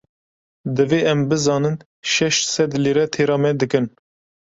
[0.75, 1.77] Divê em bizanin
[2.13, 3.85] şeş sed lîre têra me dikin.